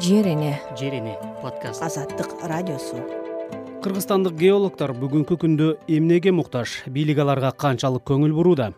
[0.00, 1.82] жер эне жер эне подкаст.
[1.82, 2.98] Азаттык радиосу.
[3.82, 6.82] Кыргызстандык геологдор бүгүнкү күндө эмнеге муктаж?
[6.86, 8.72] Бийлик аларга канчалык көңүл бурууда?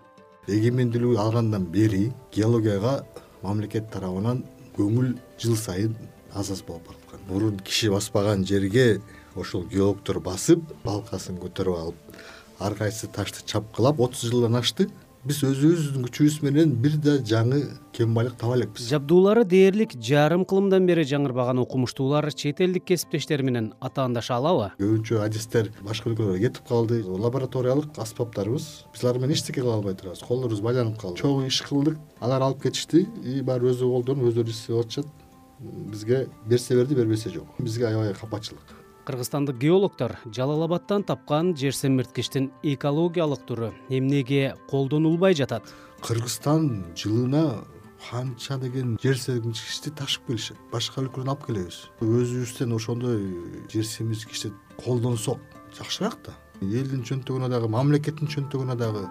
[0.46, 3.02] Эгемендүүлүгү алгандан бери геологияга
[3.42, 4.44] мамлекет тарабынан
[4.76, 5.96] көңүл жыл сайын
[6.34, 9.00] аз аз болуп бараткан мурун киши баспаган жерге
[9.34, 12.18] ошол геологдор басып балкасын көтөрүп алып
[12.60, 14.88] ар кайсы ташты чапкылап отуз жылдан ашты
[15.26, 17.58] биз өзүбүздүн күчүбүз менен бир да жаңы
[17.96, 18.86] кен байлык таба элекпиз.
[18.92, 24.70] Жабдуулары дээрлик жарым кылымдан бери жаңырбаган окумуштуулар чет элдик кесиптештери менен атаандаша алабы?
[24.78, 27.02] Көбүнчө адистер башка өлкөлөргө кетип калды.
[27.02, 30.22] Лабораториялык аспаптарыбыз биз алар менен эчтеке кыла албай турабыз.
[30.22, 31.22] Колдорубуз байланып калды.
[31.22, 33.08] Чогуу иш кылдык алар алып кетишти.
[33.24, 35.14] И баары өздөрү колдонуп өздөрү иштеп атышат
[35.58, 37.50] бизге берсе берди бербесе жок.
[37.58, 38.77] Бизге аябай капачылык
[39.08, 45.64] кыргызстандык геологдор жалал абадтан тапкан жер семирткичтин экологиялык түрү эмнеге колдонулбай жатат?
[46.04, 47.64] Кыргызстан жылына
[48.10, 50.58] канча деген жер семирткичти ташып келишет.
[50.70, 51.78] Башка өлкөдөн алып келебиз.
[52.04, 53.24] Өзүбүздөн ошондой
[53.72, 54.52] жер семирткичти
[54.84, 55.40] колдонсок
[55.78, 56.36] жакшыраак да.
[56.60, 59.06] Элдин чөнтөгүнө дагы мамлекеттин чөнтөгүнө дагы.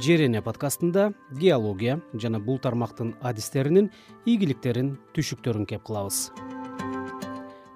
[0.00, 3.92] Жер эне подкастында геология жана бул тармактын адистеринин
[4.24, 6.30] ийгиликтерин түйшүктөрүн кеп кылабыз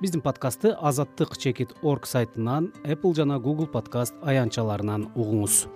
[0.01, 5.67] биздин подкастты азаттык чекит орг сайтынан apple жана google подкаст аянтчаларынан угуңуз.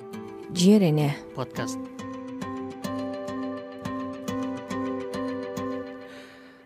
[0.55, 1.17] Жер эне.
[1.35, 1.79] Подкаст.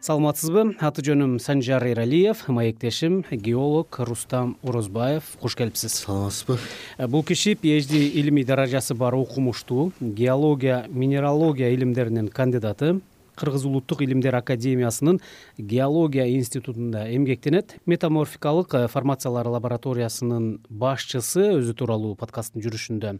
[0.04, 6.58] Саламатсызбы аты жөнүм санжар эралиев маектешим геолог рустам орозбаев куш келипсиз саламатсызбы?
[6.98, 13.00] Э, бул киши phd илимий даражасы бар окумуштуу геология минералогия илимдеринин кандидаты
[13.36, 15.20] кыргыз улуттук илимдер академиясынын
[15.58, 17.76] геология институтунда эмгектенет.
[17.86, 23.18] Метаморфикалык э, формациялар лабораториясынын башчысы өзү тууралуу подкасттын жүрүшүндө.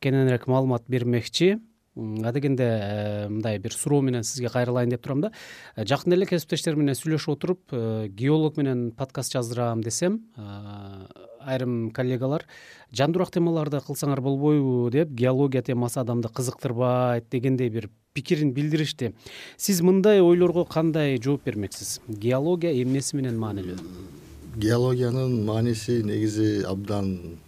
[0.00, 1.58] Кененирээк маалымат бермекчи
[1.96, 5.32] адегенде э, мындай бир суроо менен сизге кайрылайын деп турам да.
[5.76, 7.74] Э, жакында эле кесиптештерим менен сүйлөшүп отуруп
[8.14, 10.22] геолог менен подкаст жаздырам десем
[11.40, 12.44] айрым коллегалар
[12.92, 19.14] жандуураак темаларды кылсаңар болбойбу деп геология темасы адамды кызыктырбайт дегендей бир пикирин билдиришти.
[19.56, 22.00] Сиз мындай ойлорго кандай жооп бермексиз?
[22.08, 23.78] Геология эмнеси менен маанилүү?
[24.56, 27.38] Геологиянын мааниси негизи абдан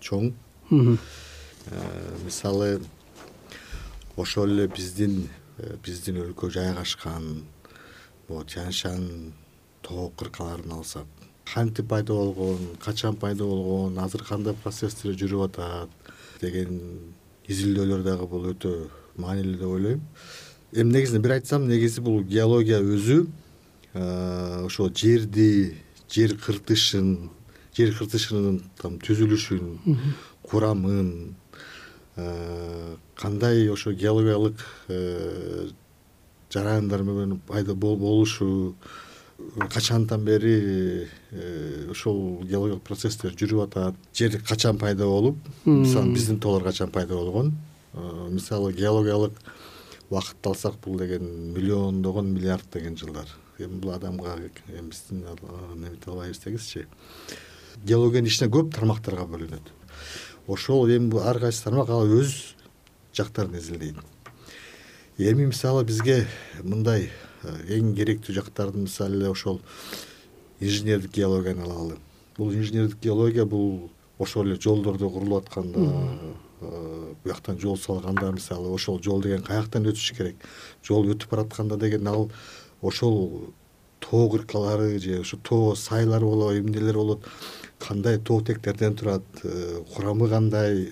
[0.00, 0.32] чоң.
[0.70, 1.76] Э,
[2.24, 2.80] мисалы
[4.18, 7.44] ошол эле биздин э, биздин өлкө жайгашкан
[8.28, 9.32] могу тянь шань
[9.82, 11.06] тоо кыркаларын алсак
[11.54, 16.80] кантип пайда болгон качан пайда болгон азыр кандай процесстер жүрүп атат деген
[17.48, 18.72] изилдөөлөр дагы бул өтө
[19.16, 20.00] маанилүү деп ойлойм.
[20.72, 23.26] Эми негизинен бир айтсам негизи бул геология өзү
[23.94, 25.76] ошо жерди
[26.10, 27.30] жер кыртышын
[27.76, 29.78] жер кыртышынын там түзүлүшүн
[30.42, 31.34] курамын
[33.14, 34.56] кандай ошо геологиялык
[34.88, 35.68] э,
[36.50, 38.74] жараяндар менен пайда болушу
[39.70, 46.64] качандан бери э, ушул геологиялык процесстер жүрүп атат жер качан пайда болуп мисалы биздин тоолор
[46.64, 47.54] качан пайда болгон?
[47.92, 49.32] Э, мисалы геологиялык
[50.10, 53.28] убакытты алсак бул деген миллиондогон миллиарддеген жылдар.
[53.58, 55.24] Эми бул адамга эми биздин
[55.76, 56.86] немете албай берсеңизчи
[57.84, 59.77] геологиянын ичине көп тармактарга бөлүнөт
[60.48, 62.56] ошол эми ар кайсы тармак ал өз
[63.14, 63.96] жактарын изилдейт.
[65.18, 66.26] Эми мисалы бизге
[66.62, 67.10] мындай
[67.46, 69.60] Э, эң керектүү жактарын мисалы эле ошол
[70.58, 71.98] инженердик геологияны алалы
[72.36, 75.84] бул инженердик геология бул ошол эле жолдорду курулуп атканда
[76.60, 80.48] э, бияктан жол салганда мисалы ошол жол деген каяктан өтүшү керек.
[80.82, 82.30] Жол өтүп баратканда деген ал
[82.82, 83.52] ошол
[84.10, 87.24] тоо кыркалары же ушу тоо сайлар болобу эмнелер болот.
[87.78, 90.90] Кандай тоо тектерден турат э, курамы кандай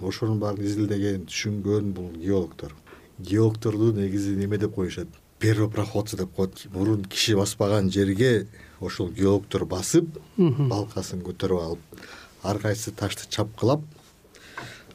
[0.00, 2.74] ошонун баарын изилдеген түшүнгөн бул геологдор.
[3.18, 5.08] Геологдорду негизи неме деп коюшат?
[5.38, 8.46] Первопроходцы деп коет мурун киши баспаган жерге
[8.80, 10.06] ошол геологдор басып
[10.38, 12.00] балкасын көтөрүп алып
[12.42, 13.82] ар кайсы ташты чапкылап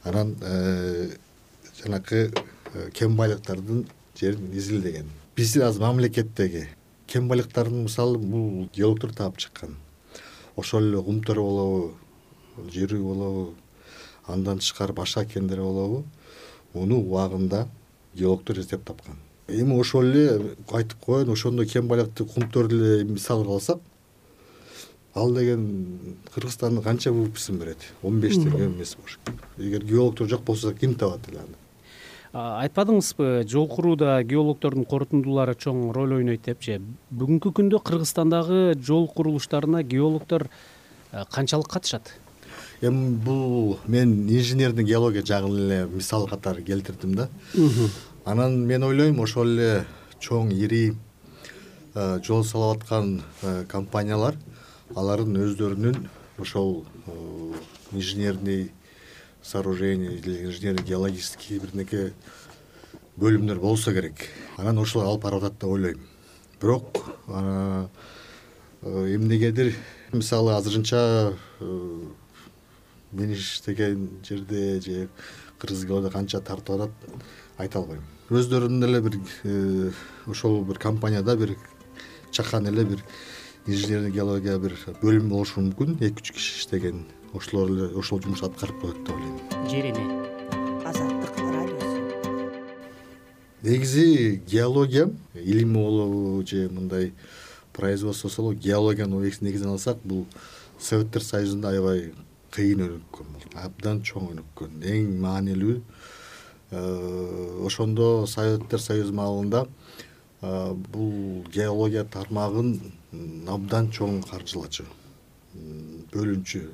[0.02, 1.10] анан э,
[1.82, 2.32] жанакы
[2.74, 3.86] э, кен байлыктардын
[4.18, 5.06] жерин изилдеген.
[5.36, 6.68] Биздин азыр мамлекеттеги
[7.10, 9.74] кен байлыктарын мисалы бул геологдор таап чыккан.
[10.56, 11.94] Ошол эле кумтөр болобу
[12.70, 13.54] жерүү болобу
[14.26, 16.04] андан тышкары башка кендер болобу
[16.74, 17.66] муну убагында
[18.14, 19.18] геологдор издеп тапкан.
[19.48, 23.80] Эми ошол эле айтып коеюн ошондой кен байлыкты кумтөрдү эле мисал кылып алсак
[25.14, 27.78] ал деген кыргызстандын канча ввпсин берет?
[28.02, 31.58] Он беш деген эмес болуш керек эгер геологдор жок болсо ким табат эле аны
[32.32, 36.76] айтпадыңызбы жол курууда геологдордун корутундулары чоң роль ойнойт депчи
[37.10, 40.46] бүгүнкү күндө кыргызстандагы жол курулуштарына геологдор
[41.10, 42.14] канчалык катышат?
[42.80, 47.28] Эми бул мен инженердин геология жагын эле мисал катары келтирдим да.
[48.24, 49.84] Анан мен ойлойм ошол эле
[50.20, 50.94] чоң ири
[52.22, 53.22] жол салып аткан
[53.68, 54.38] компаниялар
[54.94, 56.06] алардын өздөрүнүн
[56.38, 56.84] ошол
[57.92, 58.70] инженерный
[59.42, 62.12] сооружение или инженерный геологический бирдеке
[63.16, 64.28] бөлүмдөр болсо керек.
[64.56, 66.00] Анан ошол алып барып атат деп ойлойм.
[66.60, 67.04] Бирок
[68.82, 69.74] эмнегедир
[70.12, 71.34] мисалы азырынча
[73.12, 75.08] мен иштеген жерде же
[75.58, 76.90] кыргыз геология канча тартып атат
[77.58, 78.02] айта албайм.
[78.30, 79.90] Өздөрүнүн эле бир э,
[80.26, 81.56] ошол бир компанияда бир
[82.30, 83.04] чакан эле бир
[83.66, 85.98] инженерный геология бир бөлүм болушу мүмкүн.
[86.00, 87.04] Эки үч киши иштеген
[87.34, 89.68] ошолор эле ошол жумушту аткарып коет деп ойлойм.
[89.68, 90.04] Жер эне
[90.84, 91.98] азаттык радиосу.
[93.62, 97.12] Негизи геология илим болобу же мындай
[97.72, 100.26] производство болобу геологиянын негизин алсак бул
[100.78, 102.12] советтер союзунда аябай
[102.50, 105.76] кыйын өнүккөн бул абдан чоң өнүккөн эң маанилүү
[106.70, 106.80] э,
[107.66, 109.66] ошондо советтер союзу маалында
[110.42, 112.74] э, бул геология тармагын
[113.48, 114.88] абдан чоң каржылачу
[116.12, 116.64] бөлүнчү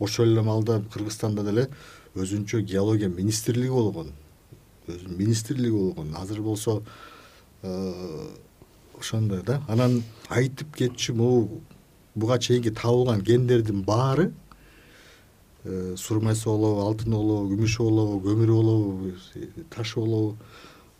[0.00, 1.68] ошол эле маалда кыргызстанда деле
[2.16, 4.12] өзүнчө геология министрлиги болгон.
[5.06, 6.14] Министрлиги болгон.
[6.16, 6.82] Азыр болсо
[7.62, 8.26] э,
[8.98, 9.62] ошондой да.
[9.68, 11.60] Анан айтып кетчү могу
[12.14, 14.32] буга чейинки табылган кендердин баары
[15.64, 19.12] э, сурмайсы болобу алтыны болобу күмүшү болобу көмүрү болобу
[19.70, 20.36] ташы болобу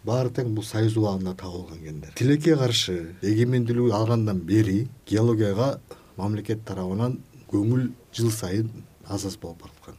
[0.05, 5.81] баары тең бул союз убагында табылган кендер тилекке каршы эгемендүүлүгү алгандан бери геологияга
[6.17, 7.19] мамлекет тарабынан
[7.50, 8.70] көңүл жыл сайын
[9.11, 9.99] аз аз болуп бараткан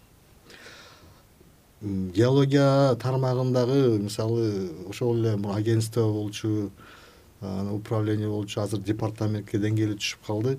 [1.82, 6.72] геология тармагындагы мисалы ошол эле агентство болчу
[7.42, 10.58] управление болчу азыр департаментке деңгээли түшүп калды.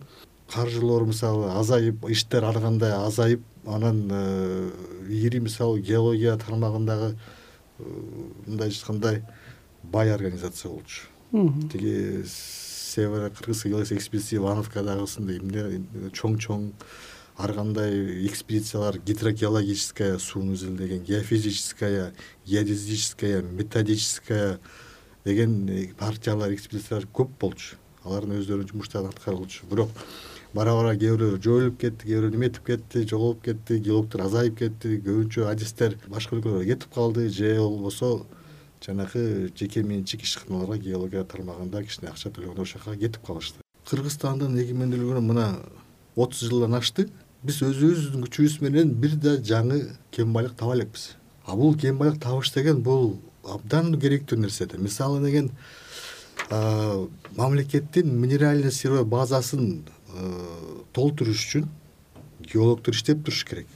[0.50, 4.70] Каржылоо мисалы азайып иштер ар кандай азайып анан э,
[5.08, 7.84] ири мисалы геология тармагындагы э,
[8.46, 9.22] мындайча айтканда
[9.84, 11.06] бай организация болчу.
[11.70, 16.72] Тиги северо геологическая экспедиция ивановкадагысындай эмне чоң чоң
[17.36, 22.12] ар кандай экспедициялар гидрогеологическая сууну изилдеген геофизическая
[22.46, 24.60] геодезическая методическая
[25.24, 27.76] деген э, партиялар экспедициялар көп болчу.
[28.04, 29.90] Алардын өздөрүнүн жумуштарын аткарылчу бирок
[30.52, 34.98] бара бара кээ бирөө жоюлуп кетти кээ бирөө эметип кетти жоголуп кетти геологдор азайып кетти
[35.06, 37.28] көбүнчө адистер башка өлкөлөргө кетип калды.
[37.30, 38.26] Же болбосо
[38.84, 43.62] жанагы жеке менчик ишканаларга геология тармагында кичине акча төлөгөндө ошол жака кетип калышты.
[43.88, 45.46] Кыргызстандын эгемендүүлүгүнө мына
[46.16, 47.08] отуз жылдан ашты
[47.42, 49.80] биз өзүбүздүн күчүбүз менен бир да жаңы
[50.14, 51.16] кен байлык таба элекпиз.
[51.44, 54.78] А бул кен байлык табыш деген бул абдан керектүү нерсе да.
[54.78, 55.50] Мисалы деген
[57.36, 59.82] мамлекеттин минеральный сырьевой базасын
[60.94, 61.66] толтуруш үчүн
[62.46, 63.66] геологдор иштеп туруш керек.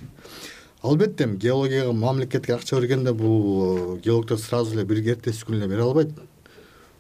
[0.82, 5.82] Албетте эми геологияга мамлекетке акча бергенде бул геологдор сразу эле бир эртеси күнү эле бере
[5.82, 6.12] албайт.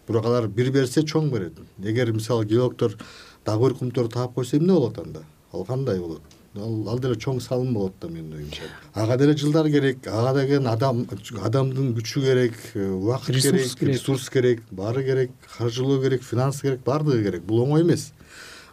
[0.08, 1.54] Бирок алар бир берсе чоң берет.
[1.78, 2.98] Эгер мисалы геологдор
[3.44, 5.22] дагы кумторду таап койсо эмне болот анда?
[5.52, 6.22] Ал кандай болот
[6.56, 8.68] ал деле чоң салым болот да менин оюмча.
[8.94, 11.06] Ага деле жылдар керек ага деген адам
[11.42, 17.24] адамдын күчү керек э, убакыт керек ресурс керек баары керек каржылоо керек финансы керек баардыгы
[17.24, 17.42] керек.
[17.44, 18.12] Бул оңой эмес.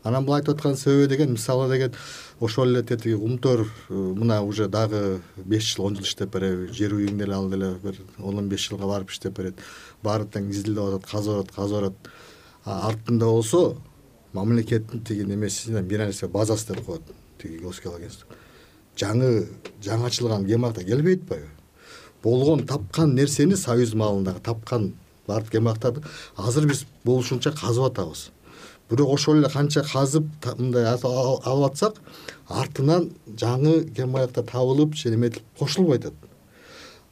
[0.03, 1.93] Анан бул айтып аткан себеби деген мисалы деген
[2.39, 6.93] ошол эле тетиги кумтөр э, мына уже дагы беш жыл он жыл иштеп береби жер
[6.93, 9.55] үйүң деле ал деле бир он он беш жылга барып иштеп берет.
[10.03, 12.13] Баары тең изилдеп атат казып атат казып атат
[12.65, 13.75] артында болсо
[14.33, 17.01] мамлекеттин тиги немеси бир нерсе базасы деп коет
[18.97, 19.47] жаңы
[19.81, 21.49] жаңы ачылган байыктар келбей атпайбы
[22.23, 24.93] болгон тапкан нерсени союз маалындагы тапкан
[25.27, 26.03] кен байыктарды
[26.37, 28.29] азыр биз болушунча казып атабыз.
[28.89, 32.01] Бирок ошол эле канча казып мындай алып атсак
[32.47, 33.81] артынан жаңы
[34.13, 36.13] байыктар табылып же эметилип кошулбай атат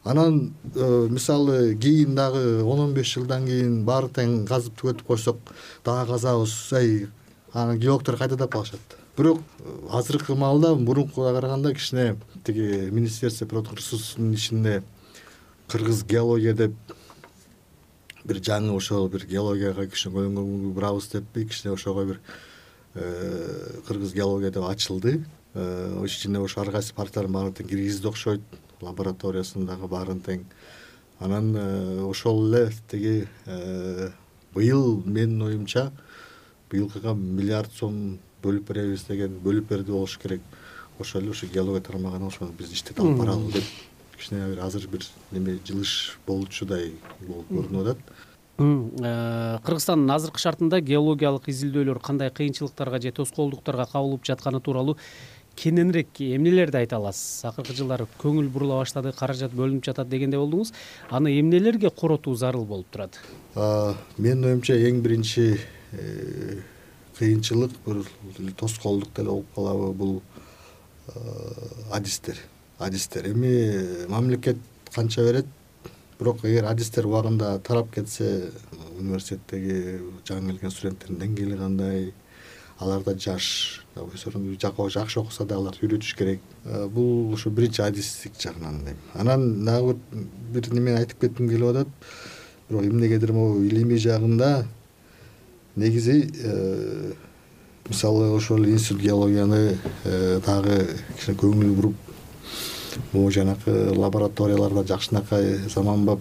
[0.03, 5.38] анан э, мисалы кийин дагы он он беш жылдан кийин баары тең казып түгөтүп койсок
[5.85, 7.07] дагы казабыз эй
[7.53, 13.79] анан геологдор кайда деп калышат бирок э, азыркы маалда мурункуга караганда кичине тиги министерство природных
[13.79, 14.83] ресурсунун ичинде
[15.67, 16.73] кыргыз геология деп
[18.23, 22.21] бир жаңы ошол бир геологияга кичине көңүл бурабыз деппи кичине ошого бир
[22.95, 25.25] э, кыргыз геология деп ачылды.
[25.53, 28.41] Э, ичине ошо ар кайсы партиялардын баарын тең киргизди окшойт
[28.81, 30.45] лабораториясын дагы баарын тең.
[31.19, 31.55] Анан
[32.07, 33.27] ошол эле тиги
[34.53, 35.91] быйыл менин оюмча
[36.71, 40.41] быйылкыга миллиард сом бөлүп беребиз деген бөлүп берди болуш керек.
[41.00, 43.63] Ошол эле ушу геология тармагына ошону биз иштетип алып баралы деп.
[44.17, 46.93] Кичине бир азыр бир неме жылыш болчудай
[47.27, 48.12] болуп көрүнүп атат.
[48.62, 54.98] Э, кыргызстандын азыркы шартында геологиялык изилдөөлөр кандай кыйынчылыктарга же тоскоолдуктарга кабылып жатканы тууралуу
[55.55, 57.45] кененирээк эмнелерди айта аласыз?
[57.50, 60.74] Акыркы жылдары көңүл бурула баштады каражат бөлүнүп жатат дегендей болдуңуз.
[61.10, 63.17] Аны эмнелерге коротуу зарыл болуп турат?
[64.17, 65.57] Менин оюмча эң биринчи
[67.21, 68.03] кыйынчылык бир
[68.57, 70.21] тоскоолдук деле болуп калабы бул
[71.91, 72.37] адистер.
[72.79, 74.57] Адистер эми мамлекет
[74.93, 75.45] канча берет?
[76.19, 78.51] Бирок эгер адистер убагында тарап кетсе
[78.97, 82.13] университеттеги жаңы келген студенттердин деңгээли кандай?
[82.81, 86.41] Алар да жаш жакшы окуса да аларды үйрөтүш керек.
[86.89, 88.97] Бул ушу биринчи адистик жагынан дейм.
[89.13, 89.99] Анан дагы
[90.53, 91.87] бир немени айтып кетким келип атат.
[92.69, 94.65] Бирок эмнегедир могу илимий жагында
[95.75, 96.31] негизи
[97.89, 99.77] мисалы ошол институт геологияны
[100.45, 101.95] дагы кичине көңүл буруп
[103.13, 106.19] могу жанакы лабораторияларда жакшынакай заманбап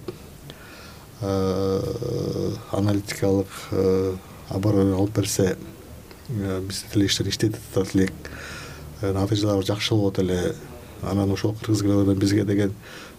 [2.72, 3.46] аналитикалык
[4.48, 5.56] оборудование алып берсе
[6.28, 8.12] бизде деле иштер иштеп атат элек.
[9.02, 10.54] Натыйжалары жакшы болот эле.
[11.02, 12.74] Анан ошол кыргыз геологиядан бизге деген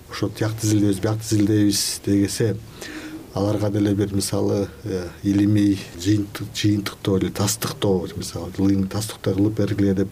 [0.10, 2.56] ошо тиякты изилдейбиз биякты изилдейбиз дегесе
[3.34, 4.68] аларга деле бир мисалы
[5.24, 8.52] илимий жыйынтыктоо или тастыктоо мисалы.
[8.88, 10.10] Тастыктай кылып бергиле деп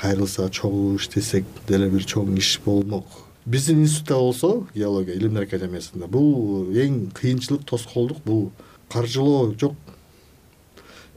[0.00, 3.06] кайрылса чогуу иштесек деле бир чоң иш болмок.
[3.46, 8.50] Биздин институтта болсо геология илимдер академиясында бул эң кыйынчылык тоскоолдук бул.
[8.88, 9.74] Каржылоо жок.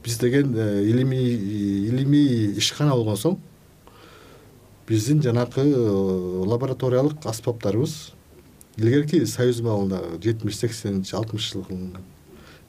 [0.04, 3.38] Биз деген э, илимий илимий ишкана болгон соң
[4.88, 8.14] биздин жанакы э, лабораториялык аспаптарыбыз
[8.78, 12.10] илгерки союз маалында жетимиш сексенинчи алтымыш жылы кылынган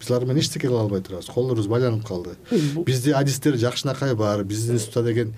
[0.02, 1.26] биз алар менен эчтеке кыла албай турабыз.
[1.30, 2.34] Колдорубуз байланып калды.
[2.86, 4.42] Бизде адистер жакшынакай бар.
[4.44, 5.34] Биздин институтта деген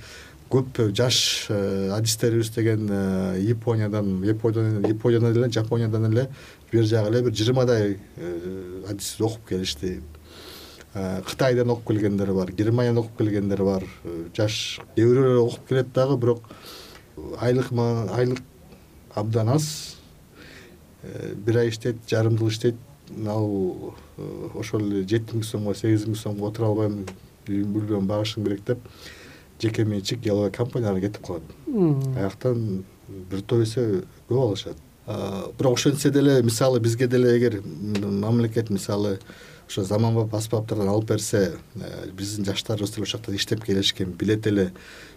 [0.51, 6.29] көп жаш э, адистерибиз деген э, япониядан япониядан эле жапониядан эле
[6.73, 10.01] бери жагы эле бир жыйырмадай э, адис окуп келишти.
[10.95, 13.85] Кытайдан окуп келгендер бар германиядан окуп келгендер бар.
[14.37, 16.43] Жаш кээ бирөөлөр окуп келет дагы бирок
[17.41, 18.43] айлык айлык
[19.15, 19.94] абдан аз
[21.47, 22.77] бир ай иштейт жарым жыл иштейт.
[23.27, 23.95] Ал
[24.55, 27.05] ошол эле жети миң сомго сегиз миң сомго отура албайм
[27.47, 28.89] бүлөмдү багышым керек деп
[29.61, 32.85] жеке менчик геология компанияларга кетип калат аяктан
[33.31, 34.77] бир топ эсе көп алышат.
[35.59, 39.19] Бирок ошентсе деле мисалы бизге деле эгер мамлекет мисалы
[39.69, 44.73] ошо заманбап аспаптардан алып берсе э, биздин жаштарыбыз деле ошол жакта иштеп келишкен билет эле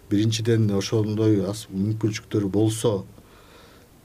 [0.10, 1.39] биринчиден ошондой
[1.72, 3.06] мүмкүнчүлүктөр болсо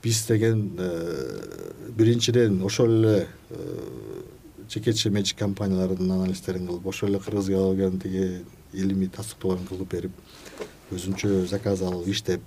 [0.02, 3.78] биз деген э, биринчиден ошол эле э,
[4.68, 10.12] жекече менчик компаниялардын анализдерин кылып ошол эле кыргыз геологиянын тиги илимий тастыктоолорун кылып берип
[10.92, 12.42] өзүнчө заказ алып иштеп.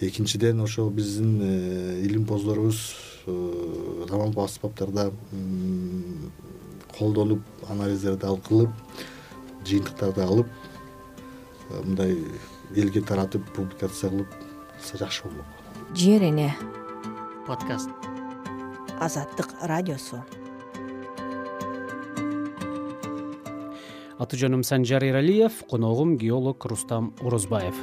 [0.00, 2.94] Экинчиден ошол биздин э, илимпоздорубуз
[3.26, 5.10] заманбап аспаптарда
[6.96, 8.70] колдонуп анализдерди ал кылып
[9.66, 10.46] жыйынтыктарды алып
[11.70, 12.18] мындай
[12.74, 15.61] элге таратып публикация кылыпса жакшы болмок
[15.94, 16.54] жер эне.
[17.46, 17.90] Подкаст.
[18.98, 20.22] Азаттык радиосу.
[24.16, 27.76] Аты жөнүм санжар эралиев коногум геолог рустам орозбаев.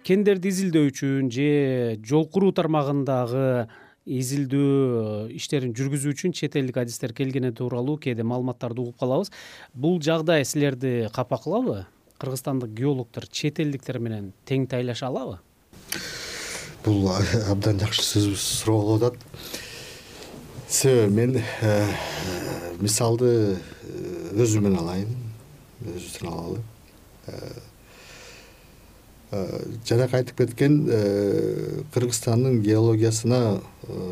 [0.00, 3.68] Кендерди изилдөө үчүн же жол куруу тармагындагы
[4.08, 9.28] изилдөө иштерин жүргүзүү үчүн чет элдик адистер келгени тууралуу кээде маалыматтарды угуп калабыз.
[9.74, 11.84] Бул жагдай силерди капа кылабы
[12.20, 15.38] кыргызстандык геологдор чет элдиктер менен тең тайлаша алабы?
[16.84, 18.02] Бул абдан жакшы
[18.36, 19.18] суроо болуп атат.
[20.68, 21.86] Себеби мен э,
[22.80, 23.56] мисалды э,
[24.36, 25.16] өзүмөн алайын
[25.82, 26.60] өзүбүздөн алалы.
[27.26, 27.50] Э,
[29.86, 30.78] жанакы айтып кеткен
[31.94, 33.60] кыргызстандын геологиясына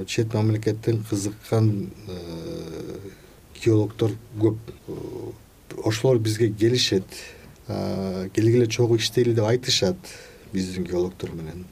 [0.06, 1.90] чет мамлекеттен кызыккан
[3.64, 4.58] геологдор көп.
[5.84, 7.04] Ошолор бизге келишет
[7.68, 9.96] келгиле чогуу иштейли деп айтышат
[10.52, 11.66] биздин геологдор менен.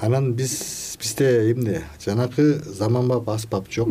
[0.00, 1.82] Анан биз бизде эмне?
[2.04, 3.88] Жанакы заманбап аспап жок.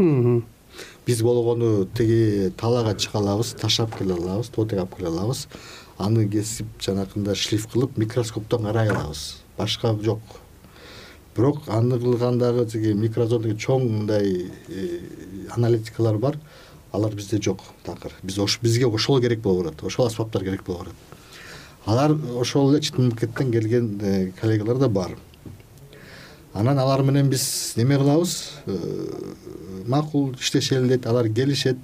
[1.06, 5.48] Биз болгону тиги талаага чыга алабыз ташап келе алабыз тоо тегип алып келе алабыз.
[5.98, 9.42] Аны кесип жанакындай шлиф кылып микроскоптон карай алабыз.
[9.58, 10.22] Башка жок.
[11.36, 15.00] Бирок аны кылгандагы тиги микрозондагы чоң мындай э,
[15.56, 16.40] аналитикалар бар
[16.92, 18.12] алар бизде жок такыр.
[18.24, 20.96] Биз бизге ошол керек болуп барат ошол аспаптар керек болуп барат.
[21.86, 25.18] Алар ошол эле чет мамлекеттен келген э, коллегалар да бар.
[26.54, 28.52] Анан алар менен биз неме кылабыз?
[28.66, 28.76] Э,
[29.88, 31.78] макул иштешели дейт алар келишет.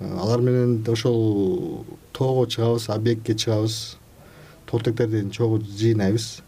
[0.00, 3.96] Э, алар менен ошол тоого чыгабыз объектке чыгабыз.
[4.66, 6.40] Тоотектерди чогуу жыйнайбыз.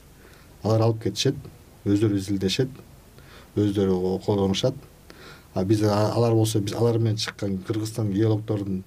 [0.62, 1.36] Алар алып кетишет
[1.84, 2.68] өздөрү изилдешет
[3.56, 4.74] өздөрү колдонушат
[5.56, 8.82] а биз алар болсо биз алар менен чыккан кыргызстан геологдордун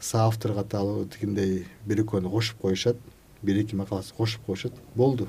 [0.00, 3.00] соавтор катары тигиндей бир экөөнү кошуп коюшат
[3.42, 4.72] бир эки макаласын кошуп коюшат.
[4.94, 5.28] Болду.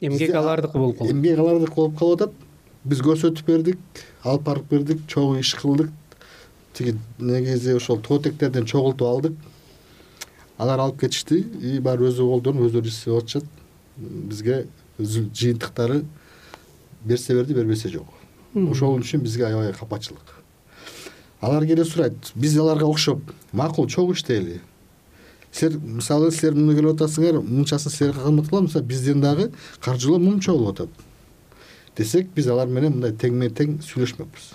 [0.00, 1.12] Эмгек алардыкы болуп калат.
[1.12, 2.34] эмгек алардыкы болуп калып атат.
[2.84, 3.78] Биз көрсөтүп бердик
[4.24, 5.90] алып барып бердик чогуу иш кылдык.
[6.74, 9.32] Тиги негизи ошол тоотектерден чогултуп алдык.
[10.58, 11.40] Алар алып кетишти.
[11.62, 13.44] И баары өзү колдонуп өздөрү иштеп атышат
[13.96, 14.66] бизге
[14.98, 16.04] жыйынтыктары
[17.04, 18.17] берсе берди бербесе жок
[18.72, 20.34] ошол үчүн бизге аябай капачылык.
[21.40, 23.20] Алар келип сурайт биз аларга окшоп
[23.52, 24.60] макул чогуу иштейли.
[25.52, 30.52] Силер мисалы силер муну келип атасыңар мынчасын силерге кызмат кылам мисалы бизден дагы каржылоо мынча
[30.52, 30.88] болуп атат
[31.96, 34.52] десек биз алар менен мындай теңме тең сүйлөшмөкпүз.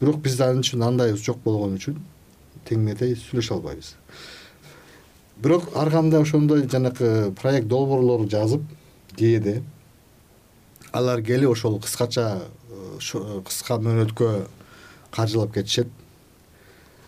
[0.00, 1.96] Бирок бизде ал үчүн андайыбыз жок болгон үчүн
[2.68, 3.94] теңме тең сүйлөшө албайбыз.
[5.40, 8.64] Бирок ар кандай ошондой жанакы проект долбоорлорду жазып
[9.16, 9.62] кээде
[10.92, 12.42] алар келип ошол кыскача
[13.00, 14.46] кыска мөөнөткө
[15.10, 15.88] каржылап кетишет.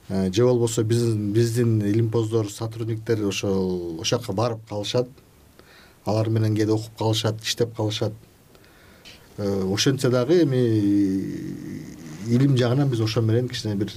[0.09, 5.09] Э, же болбосо биздин илимпоздор сотрудниктер ошол ошол жака барып калышат.
[6.05, 8.13] Алар менен кээде окуп калышат иштеп калышат.
[9.39, 10.63] Э, ошентсе дагы эми
[12.27, 13.93] илим жагынан биз ошо менен кичине бир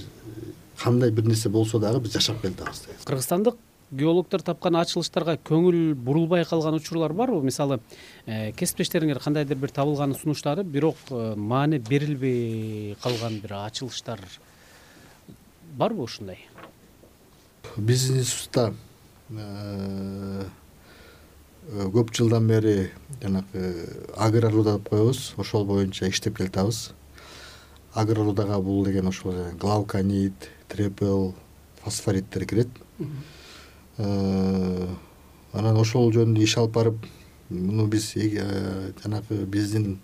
[0.78, 3.56] кандай бир нерсе болсо дагы биз жашап келатабыз кыргызстандык
[3.90, 7.38] геологдор тапкан ачылыштарга көңүл бурулбай калган учурлар барбы?
[7.42, 7.78] Мисалы
[8.26, 14.20] э, кесиптештериңер кандайдыр бир табылганын сунуштады бирок э, маани берилбей калган бир ачылыштар
[15.76, 16.40] барбы ушундай?
[17.76, 18.74] Биздин институтта
[19.30, 20.44] э,
[21.70, 22.90] көп жылдан бери
[23.22, 25.34] жанагы агроруда деп коебуз.
[25.36, 26.90] Ошол боюнча иштеп келатабыз
[27.94, 31.34] агрорудага бул деген ошол глауканит трепел
[31.82, 32.68] фосфориттер кирет
[33.98, 37.06] анан ошол жөнүндө иш алып барып
[37.50, 39.98] муну биз э, жанагы биздин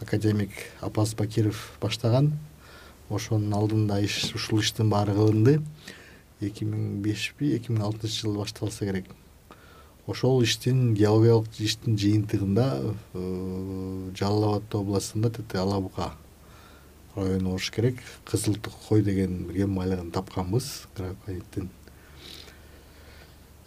[0.00, 2.32] академик апаз бакиров баштаган.
[3.10, 5.60] Ошонун алдында иш ушул иштин баары кылынды.
[6.40, 9.06] Эки миң бешпи эки миң алтынчы жылы башталса керек.
[10.06, 12.68] Ошол иштин геологиялык иштин жыйынтыгында
[13.14, 16.12] э, жалал абад областында тете ала бука
[17.16, 18.00] району болуш керек.
[18.24, 18.56] Кызыл
[18.88, 20.86] кой деген кен байлыгын тапканбыз.
[20.98, 21.14] Э,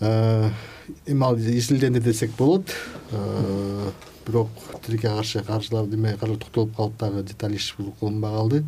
[0.02, 2.74] эми ал изилденди десек болот.
[3.12, 3.92] Э,
[4.26, 4.50] бирок
[4.86, 8.66] тилекке каршы каржылар неме каржылар токтолуп калып дагы деталь иш кылынбай калды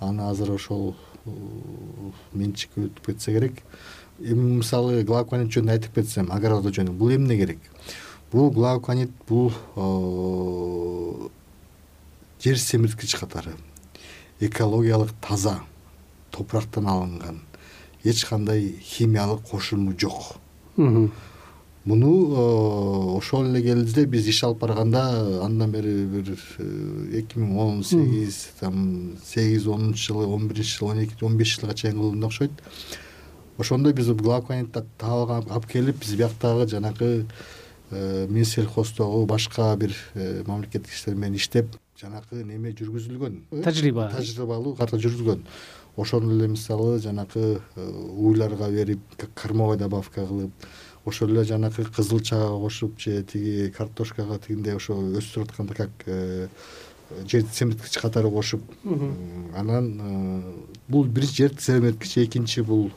[0.00, 0.96] аны азыр ошол
[1.26, 1.30] э,
[2.32, 3.62] менчикке өтүп кетсе керек.
[4.20, 7.58] Эми мисалы глауканит жөнүндө айтып кетсем огорода жөнүндө бул эмне керек?
[8.32, 9.52] Бул глауканит бул
[12.40, 13.52] жер семирткич катары
[14.40, 15.60] экологиялык таза
[16.30, 17.42] топурактан алынган.
[18.02, 20.36] Эч кандай химиялык кошулма жок
[21.84, 25.02] муну э, ошол эле келдиде биз иш алып барганда
[25.44, 30.92] андан бери бир э, эки миң он сегиз там сегиз онунчу жылы он биринчи жылы
[30.92, 32.52] он эки он беш жылга чейин кылынды окшойт.
[33.58, 37.26] Ошондо биз алып келип биз бияктагы жанагы
[37.90, 39.94] э, минсельхоздогу башка бир
[40.46, 43.62] мамлекеттик иштер менен иштеп жанакы неме жүргүзүлгөн?
[43.62, 44.10] Тажрыйба.
[44.16, 45.44] Тажрыйбалуу жүргүзгөн
[45.96, 49.00] ошону эле мисалы жанакы э, уйларга берип
[49.34, 50.50] кормовой добавка кылып
[51.04, 56.48] ошол эле жанакы кызылчага кошуп же тиги картошкага тигиндей ошо өстүрүп атканда как э,
[57.26, 58.62] жер семирткич катары кошуп
[59.56, 60.42] анан э,
[60.88, 62.90] бул биринчи жер семирткич экинчи бул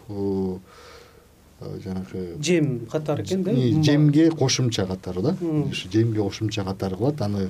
[1.59, 3.53] жанагы жем катары экен да?
[3.53, 5.37] Жемге кошумча катары да?
[5.41, 7.49] Ушу жемге кошумча катары кылат аны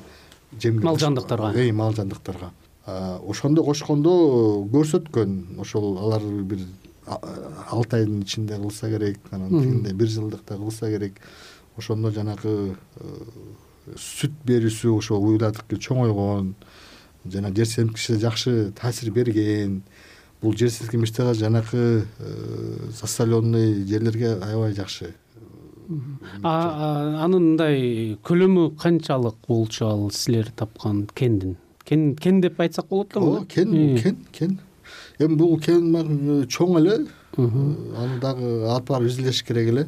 [0.62, 2.51] жемге мал жандыктарга мал жандыктарга
[2.88, 4.12] ошондо кошкондо
[4.71, 6.62] көрсөткөн ошол алар бир
[7.08, 11.19] алты айдын ичинде кылса керек анан тигиндей бир жылдыкта кылса керек.
[11.78, 12.78] Ошондо жанагы
[13.95, 16.56] сүт берүүсү ошо уюдадыкы чоңойгон.
[17.28, 19.82] Жана жер семирткиче жакшы таасир берген.
[20.41, 22.06] Бул жер силкимиштер жанакы
[23.02, 25.13] засоленный жерлерге аябай жакшы.
[26.43, 33.26] Анын мындай көлөмү канчалык болчу ал силер тапкан кендин кен кен деп айтсак болот эле
[33.26, 34.60] ооба кен кен кен
[35.19, 37.02] эми бул кен чоң эле.
[37.38, 39.86] Аны дагы алып барып изилдеш керек эле.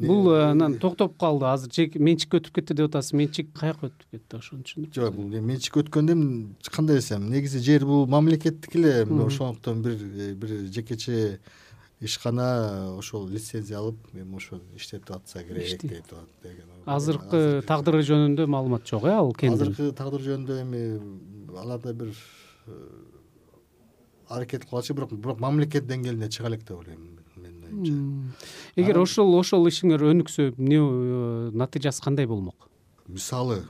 [0.00, 1.46] Бул э, анан токтоп калды.
[1.50, 3.12] Азыр менчикке өтүп кетти деп атасыз.
[3.20, 7.84] Менчик каяка өтүп кетти ошону түшүндүрчү жок бул менчикке өткөндө эми кандай десем негизи жер
[7.84, 8.94] бул мамлекеттики эле.
[9.26, 9.98] Ошондуктан бир
[10.40, 11.38] бир жекече
[12.00, 18.46] ишкана ошол лицензия алып эми ошо иштетип атса керек деп атат деген азыркы тагдыры жөнүндө
[18.48, 19.60] маалымат жок э ал кендин?
[19.60, 20.82] Азыркы тагдыры жөнүндө эми
[21.56, 22.14] аларда бир
[22.66, 22.72] э,
[24.28, 28.46] аракет кылып атышат бирок бирок мамлекет деңгээлинде чыга элек деп ойлойм менин оюмча.
[28.76, 32.70] Эгер ошол ошол ишиңер өнүксө эмне э, натыйжасы кандай болмок?
[33.08, 33.64] Мисалы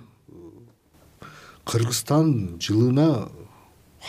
[1.64, 3.28] кыргызстан жылына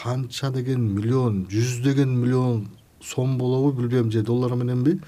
[0.03, 2.69] канча деген миллион жүздөгөн миллион
[3.03, 4.99] сом болобу билбейм же доллар мененби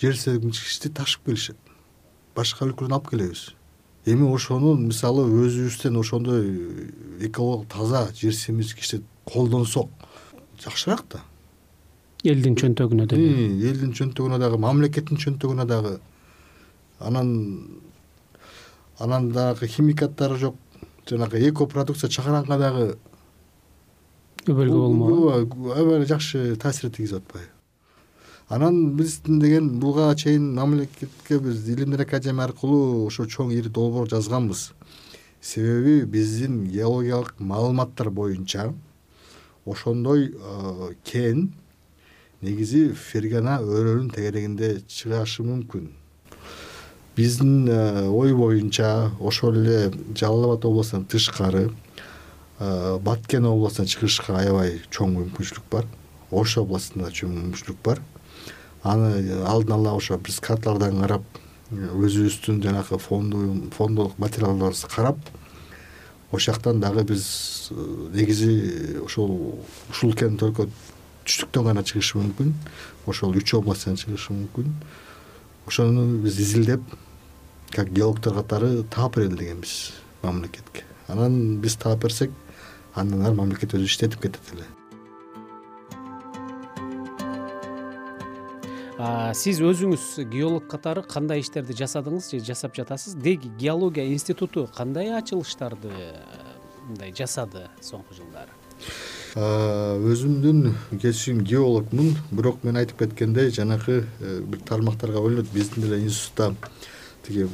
[0.00, 1.56] жер сезгичти ташып келишет.
[2.36, 3.50] Башка өлкөдөн алып келебиз.
[4.06, 6.46] Эми ошону мисалы өзүбүздөн ошондой
[7.20, 9.90] экологиялык таза жер семизгичти колдонсок
[10.62, 11.20] жакшыраак да.
[12.24, 15.98] Элдин чөнтөгүнө деби элдин чөнтөгүнө дагы мамлекеттин чөнтөгүнө дагы.
[16.98, 17.80] Анан
[18.98, 20.56] анан дагы химикаттары жок
[21.08, 22.98] жанагы эко продукция чыгарганга дагы
[24.48, 27.48] өбөлгө болмок ооба аябай эле жакшы таасир тийгизип атпайбы.
[28.48, 34.72] Анан биздин деген буга чейин мамлекетке биз илимдер академия аркылуу ошо чоң ири долбоор жазганбыз.
[35.40, 38.72] Себеби биздин геологиялык маалыматтар боюнча
[39.66, 40.34] ошондой
[41.04, 41.52] кен
[42.40, 45.90] негизи фергана өрөөнүн тегерегинде чыгашы мүмкүн.
[47.16, 51.68] Биздин ой боюнча ошол эле жалал абад областынан тышкары
[52.60, 55.86] баткен областына чыгышка аябай чоң мүмкүнчүлүк бар.
[56.30, 58.02] Ош областында чоң мүмкүнчүлүк бар.
[58.84, 61.40] Аны алдын ала ошо биз карталардан карап
[61.72, 65.18] өзүбүздүн жанагы фондолук материалдарыбызды карап
[66.32, 70.68] ошол жактан дагы биз э, негизи ушул ушул кен только
[71.24, 72.52] түштүктөн гана чыгышы мүмкүн.
[73.06, 74.68] Ошол үч областьтан чыгышы мүмкүн.
[75.66, 76.84] Ошону биз изилдеп
[77.70, 79.92] как геологдор катары таап берели дегенбиз
[80.22, 82.30] мамлекетке анан биз таап берсек
[82.94, 84.66] андан ары мамлекет өзү иштетип кетет эле.
[89.32, 93.14] Сиз өзүңүз геолог катары кандай иштерди жасадыңыз же жасап жатасыз?
[93.14, 95.88] Деги геология институту кандай ачылыштарды
[96.86, 98.52] мындай жасады соңку жылдары?
[99.40, 105.52] Өзүмдүн кесибим геологмун бирок мен айтып кеткендей жанагы э, бир тармактарга бөлүнөт.
[105.54, 106.56] Биздин деле институтта
[107.26, 107.48] тиги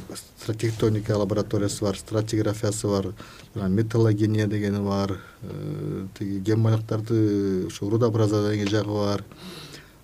[0.57, 3.13] тектоника лабораториясы бар стратиграфиясы бар
[3.55, 9.23] жана металлогения дегени бар э, тиги кен байлыктарды ушу рудообразование жагы бар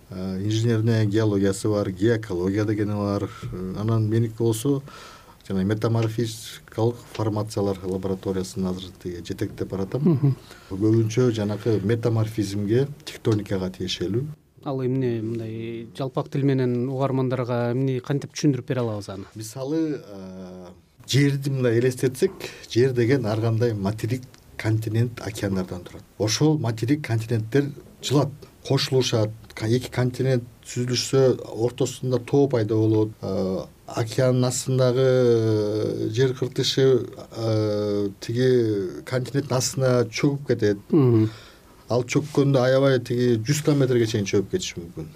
[0.10, 3.30] э, инженерная геологиясы бар геокология дегени бар
[3.80, 4.82] анан меники болсо
[5.47, 10.36] жана метаморфизикалык формациялар лабораториясын азыр тиги жетектеп баратам.
[10.69, 14.28] Көбүнчө жанагы метаморфизмге тектоникага тиешелүү
[14.65, 19.26] ал эмне мындай жалпак тил менен угармандарга эмне кантип түшүндүрүп бере алабыз аны?
[19.36, 19.82] Мисалы
[21.08, 22.32] жерди мындай элестетсек
[22.69, 24.23] жер деген ар кандай материк
[24.58, 26.04] континент океандардан турат.
[26.17, 27.71] Ошол материк континенттер
[28.02, 28.30] жылат
[28.67, 31.23] кошулушат эки континент түзүлүшсө
[31.67, 33.12] ортосунда тоо пайда болот
[33.88, 40.80] океандын астындагы э, жер кыртышы э, тиги континенттин астына чөгүп кетет
[41.93, 45.10] ал чөккөндө аябай тиги жүз километрге чейин чөгүп кетиши мүмкүн.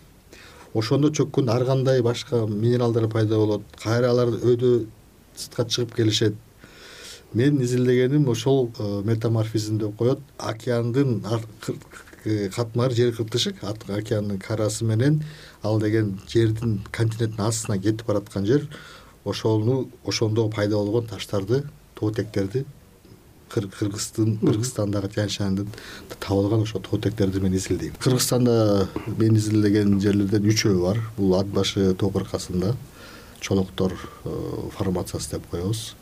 [0.77, 4.73] Ошондо чөккөндө ар кандай башка минералдар пайда болот кайра алар өйдө
[5.35, 6.35] сыртка чыгып келишет.
[7.33, 10.19] Менин изилдегеним ошол э, метаморфизм деп коет.
[10.37, 11.23] Океандын
[12.55, 15.23] катмары жер кыртышы океандын карасы менен
[15.63, 18.67] ал деген жердин континенттин астына кетип бараткан жер.
[19.25, 21.63] Ошону ошондо пайда болгон таштарды
[21.95, 22.65] тоотектерди
[23.51, 25.67] кыргыздын кыргызстандагы тянь шаньдын
[26.19, 27.95] табылган ошол тоотектерди мен изилдейм.
[27.99, 31.01] Кыргызстанда мен изилдеген жерлерден үчөө бар.
[31.17, 32.75] Бул ат башы тоо кыркасында
[33.39, 33.93] чолоктор
[34.25, 35.95] э, формациясы деп коебуз.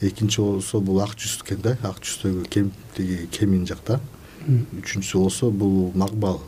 [0.00, 1.76] Экинчи болсо бул ак жүз экен да.
[1.82, 4.00] Ак жүздөгү кем тиги кемин жакта.
[4.44, 6.42] Үчүнчүсү болсо бул макбал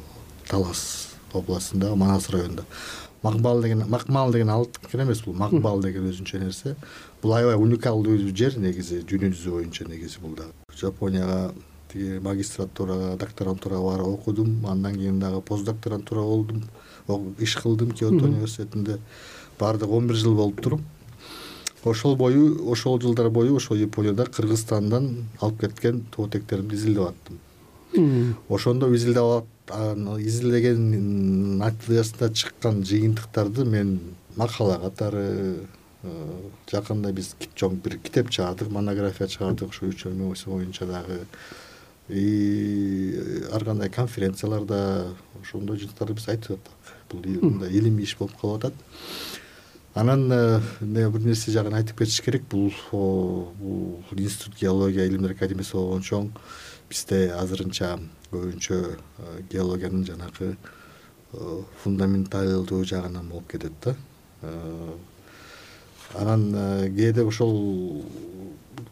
[0.48, 2.64] талас областындагы манас районунда
[3.22, 5.34] макбал деген макмал деген алыктыкы эмес бул.
[5.34, 6.76] Макбал деген өзүнчө нерсе.
[7.22, 11.52] Бул аябай уникалдуу жер негизи дүйнө жүзү боюнча негизи бул дагы жапонияга
[11.92, 14.66] тиги магистратурага докторантурага барып окудум.
[14.66, 16.62] Андан кийин дагы постдокторантура болдум.
[17.38, 18.98] Иш кылдым киото университетинде.
[19.58, 20.80] Баардыгы он бир жыл болуптур
[21.86, 28.34] ошол бою ошол жылдар бою ошол японияда кыргызстандан алып кеткен тоотектеримди изилдеп аттым.
[28.48, 33.98] Ошондо изилдеп изилдеген натыйжасында чыккан жыйынтыктарды мен
[34.36, 35.66] макала катары
[36.02, 41.26] э, жакында биз чоң бир китеп чыгардык монография чыгардык ошо үч боюнча дагы.
[42.08, 43.18] И
[43.52, 45.08] ар кандай конференцияларда
[45.42, 48.74] ошондой жыйынтыктарды биз айтып аттык бул мындай илимий иш болуп калып атат.
[49.94, 52.44] Анан э, бир нерсе жагын айтып кетиш керек.
[52.50, 56.30] Бул бул институт геология илимдер академиясы болгон чоң
[56.88, 57.96] бизде азырынча
[58.30, 63.94] көбүнчө э, геологиянын жанагы э, фундаменталдуу жагынан болуп кетет да.
[64.42, 64.94] Э,
[66.14, 66.50] анан
[66.96, 68.04] кээде ошол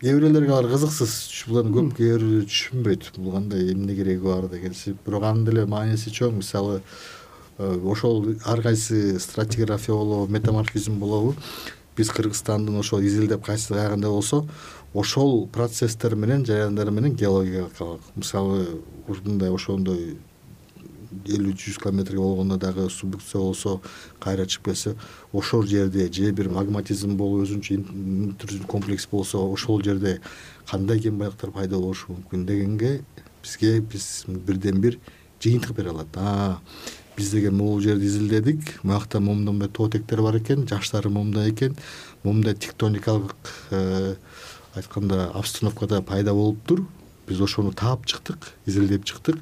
[0.00, 1.44] кээ биреулерге алар кызыксыз.
[1.48, 3.10] Бул эми көп кээ бирөө түшүнбөйт.
[3.18, 6.40] Бул кандай эмне кереги бар дегенсип бирок анын деле мааниси чоң.
[6.40, 6.80] Мисалы
[7.58, 11.36] ошол ар кайсы стратиграфия болобу метаморфизм болобу
[11.96, 14.44] биз кыргызстандын ошол изилдеп кайсы кайгында болсо
[14.94, 20.16] ошол процесстер менен жарандар менен геологиялык мисалы ушундай ошондой
[21.24, 23.80] элүү жүз километрге болгондо дагы субдукция болсо
[24.20, 24.94] кайра чыгып келсе
[25.32, 30.20] ошол жерде же бир магматизм болуп өзүнчө комплекс болсо ошол жерде
[30.70, 33.00] кандай кен байлыктар пайда болушу мүмкүн дегенге
[33.42, 34.98] бизге биз бирден бир
[35.40, 36.60] жыйынтык бере алат.
[37.16, 41.76] Биз деген могул жерди изилдедик муякта момундай момундай тоотектер бар экен жаштары момундай экен
[42.24, 43.36] момундай тектоникалык
[43.70, 44.16] э,
[44.76, 46.86] айтканда обстановкада пайда болуптур
[47.28, 49.38] биз ошону таап чыктык изилдеп чыктык.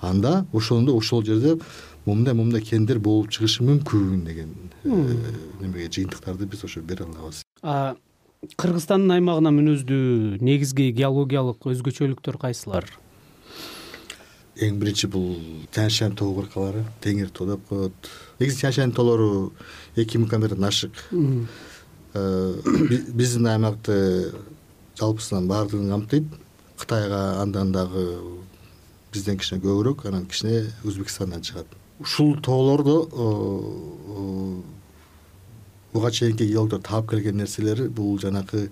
[0.00, 1.58] Анда ошондо ошол жерде
[2.06, 4.90] момундай момундай кендер болуп чыгышы мүмкүн деген э,
[5.60, 7.42] немеге жыйынтыктарды биз ошо бере алабыз.
[8.56, 12.86] Кыргызстандын аймагына мүнөздүү негизги геологиялык өзгөчөлүктөр кайсылар?
[14.58, 15.34] Эң биринчи бул
[15.74, 18.12] тянь шань тоо кыркалары теңир тоо деп коет.
[18.38, 19.52] Негизи тянь шань тоолору
[19.96, 21.02] эки миң километрден ашык
[22.14, 24.32] э, биздин аймакты
[24.98, 26.24] жалпысынан баардыгын камтыйт.
[26.78, 28.04] Кытайга андан дагы
[29.12, 31.66] бизден кичине көбүрөөк анан кичине өзбекстандан чыгат.
[32.00, 33.08] Ушул тоолордо
[35.92, 38.70] буга чейинки геологдор таап келген нерселери бул жанакы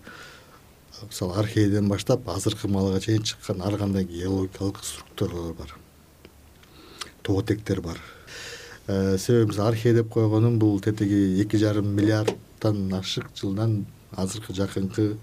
[1.03, 5.77] мисалы архейден баштап азыркы маалга чейин чыккан ар кандай геологиялык структуралар бар.
[7.23, 7.99] Тоотектер бар.
[8.87, 15.03] Э, себеби мисалы архей деп койгонум бул тетиги эки жарым миллиарддан ашык жылдан азыркы жакынкы
[15.03, 15.17] э,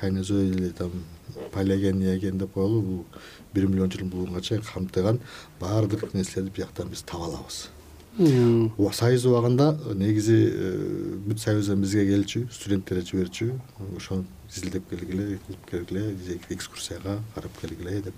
[0.00, 0.90] кайнозой или там
[1.52, 3.04] палеоген неоген деп коелу бул
[3.54, 5.20] бир миллион жыл мурунга чейин камтыган
[5.60, 7.68] баардык нерселерди бияктан биз таба алабыз.
[8.16, 13.50] Союз убагында негизи э, бүт союздан бизге келчү студенттерди жиберчү
[13.96, 18.14] ошону изилдеп келгиле кылып келгиле экскурсияга карап келгиле деп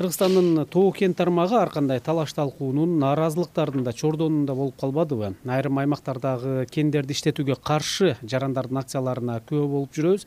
[0.00, 5.34] кыргызстандын тоо кен тармагы ар кандай талаш талкуунун нааразылыктардын да чордонунда болуп калбадыбы?
[5.44, 10.24] Айрым аймактардагы кендерди иштетүүгө каршы жарандардын акцияларына күбө болуп жүрөбүз.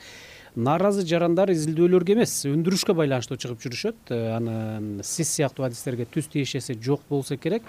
[0.56, 4.14] Нааразы жарандар изилдөөлөргө эмес өндүрүшкө байланыштуу чыгып жүрүшөт.
[4.36, 7.66] Анан сиз сыяктуу адистерге түз тиешеси жок болсо керек.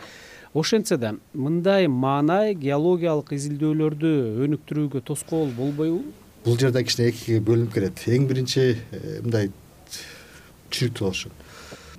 [0.53, 4.13] Ошентсе да мындай маанай геологиялык изилдөөлөрдү
[4.45, 6.05] өнүктүрүүгө тоскоол болбойбу?
[6.45, 9.49] Бул жерде кичине экиге бөлүнүп кетет эң биринчи э, мындай
[9.89, 11.33] түшүнүктүү болушу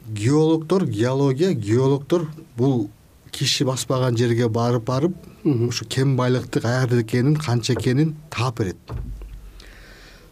[0.07, 2.89] геологдор геология геологдор бул
[3.31, 8.77] киши баспаган жерге барып барып ушу кен байлыкты каерде экенин канча экенин таап берет.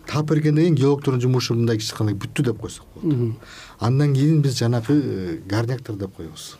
[0.08, 3.36] Таап бергенден кийин геологдордун жумушу мындай кычкандай бүттү деп койсок болот.
[3.80, 6.58] Андан кийин биз жанакы э, гарняктор деп коебуз.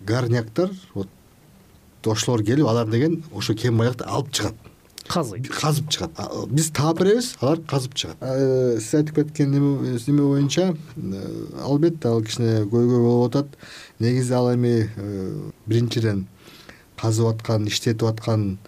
[0.00, 1.08] Гарняктор вот
[2.04, 4.69] ошолор келип алар деген ошо кен байлыкты алып чыгат
[5.10, 6.18] казыйт казып чыгат.
[6.54, 8.20] Биз таап беребиз алар казып чыгат.
[8.22, 11.22] Э, сиз айтып кеткен неме боюнча э,
[11.64, 13.56] албетте ал кичине көйгөй болуп атат.
[13.98, 16.26] Негизи ал эми э, биринчиден
[17.00, 18.58] казып аткан иштетип аткан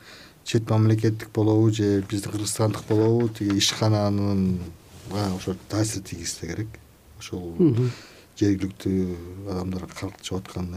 [0.45, 6.69] чет мамлекеттик болобу же биздин кыргызстандык болобу тиги ишкананынга ошо таасир тийгизсе керек.
[7.19, 7.55] Ошол
[8.43, 9.05] жергиликтүү
[9.49, 10.69] адамдар калтырып аткан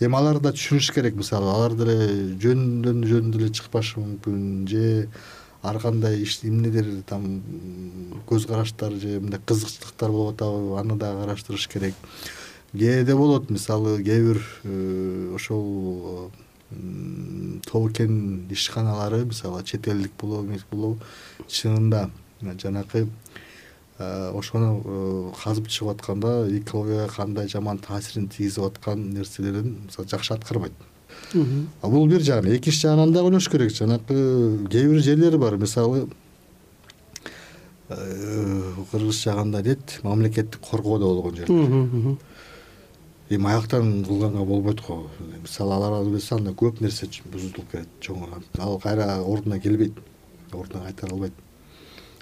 [0.00, 1.96] эми алар да түшүнүш керек мисалы алар деле
[2.42, 5.08] жөндөн жөн деле чыкпашы мүмкүн же
[5.64, 7.42] ар кандай эмнедир там
[8.28, 11.94] көз караштар же мындай кызыкчылыктар болуп атабы аны дагы караштырыш керек.
[12.72, 16.30] Кээде болот мисалы кээ бир э, ошол
[17.64, 20.98] тоо кен ишканалары мисалы чет элдик болобу эмес болобу
[21.48, 22.10] чынында
[22.42, 23.53] жанакы Э,
[23.98, 30.72] ошону э, казып чыгып атканда экологияга кандай жаман таасирин тийгизип аткан нерселерин мисалы жакшы аткарбайт.
[31.82, 33.70] Бул бир жагынан экинчи жагынан дагы ойлош керек.
[33.70, 35.56] Жанакы кээ бир жерлер бар.
[35.56, 36.08] Мисалы
[37.88, 42.18] э, кыргыз жагында дейт мамлекеттик коргоодо болгон жерлер
[43.30, 45.08] эми аяктан кылганга болбойт го.
[45.40, 48.26] Мисалы алар албаса анда көп нерсе бузулуп кетет чоң
[48.58, 49.94] ал кайра ордуна келбейт.
[50.52, 51.32] Ордуна кайтара албайт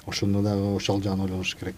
[0.07, 1.75] ошондо дагы ошол жагын ойлонуш керек.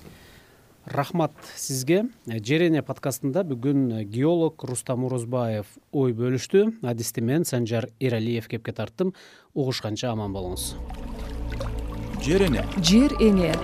[0.87, 2.05] Рахмат сизге.
[2.27, 6.85] Жер эне подкастында бүгүн геолог рустам орозбаев ой бөлүштү.
[6.85, 9.15] Адисти мен санжар эралиев кепке тарттым.
[9.55, 10.75] Угушканча аман болуңуз.
[12.25, 13.55] Жер эне жер эне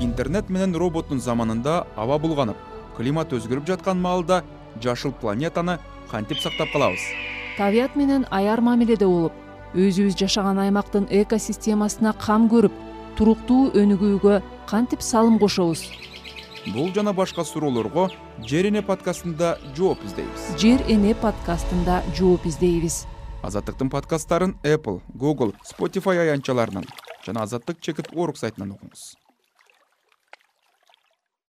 [0.00, 2.56] интернет менен роботтун заманында аба булганып
[2.96, 4.42] климат өзгөрүп жаткан маалда
[4.82, 5.78] жашыл планетаны
[6.10, 7.00] кантип сактап калабыз?
[7.56, 9.32] Табият менен аяр мамиледе болуп
[9.74, 15.86] өзүбүз жашаган аймактын экосистемасына кам көрүп туруктуу өнүгүүгө кантип салым кошобуз?
[16.74, 18.08] Бул жана башка суроолорго
[18.48, 20.46] жер эне подкастында жооп издейбиз.
[20.60, 23.04] Жер эне подкастында жооп издейбиз.
[23.44, 26.88] Азаттыктын подкасттарын apple google spotify аянтчаларынан
[27.26, 29.12] жана азаттык чекит орг сайтынан угуңуз